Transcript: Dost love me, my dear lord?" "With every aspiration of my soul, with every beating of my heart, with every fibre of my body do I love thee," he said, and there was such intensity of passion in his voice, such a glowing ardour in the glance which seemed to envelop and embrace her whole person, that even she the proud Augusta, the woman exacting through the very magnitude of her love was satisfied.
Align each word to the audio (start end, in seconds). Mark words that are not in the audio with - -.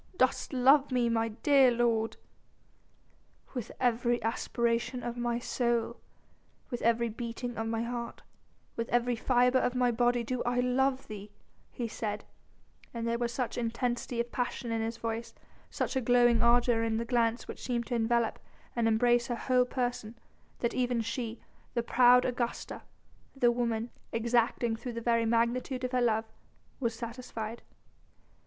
Dost 0.17 0.51
love 0.51 0.91
me, 0.91 1.09
my 1.09 1.27
dear 1.27 1.69
lord?" 1.69 2.17
"With 3.53 3.71
every 3.79 4.19
aspiration 4.23 5.03
of 5.03 5.15
my 5.15 5.37
soul, 5.37 5.97
with 6.71 6.81
every 6.81 7.07
beating 7.07 7.55
of 7.55 7.67
my 7.67 7.83
heart, 7.83 8.23
with 8.75 8.89
every 8.89 9.15
fibre 9.15 9.59
of 9.59 9.75
my 9.75 9.91
body 9.91 10.23
do 10.23 10.41
I 10.41 10.59
love 10.59 11.07
thee," 11.07 11.29
he 11.69 11.87
said, 11.87 12.25
and 12.95 13.07
there 13.07 13.19
was 13.19 13.31
such 13.31 13.59
intensity 13.59 14.19
of 14.19 14.31
passion 14.31 14.71
in 14.71 14.81
his 14.81 14.97
voice, 14.97 15.35
such 15.69 15.95
a 15.95 16.01
glowing 16.01 16.41
ardour 16.41 16.81
in 16.81 16.97
the 16.97 17.05
glance 17.05 17.47
which 17.47 17.61
seemed 17.61 17.85
to 17.85 17.93
envelop 17.93 18.39
and 18.75 18.87
embrace 18.87 19.27
her 19.27 19.35
whole 19.35 19.65
person, 19.65 20.17
that 20.61 20.73
even 20.73 21.01
she 21.01 21.39
the 21.75 21.83
proud 21.83 22.25
Augusta, 22.25 22.81
the 23.35 23.51
woman 23.51 23.91
exacting 24.11 24.75
through 24.75 24.93
the 24.93 24.99
very 24.99 25.27
magnitude 25.27 25.83
of 25.83 25.91
her 25.91 26.01
love 26.01 26.25
was 26.79 26.95
satisfied. 26.95 27.61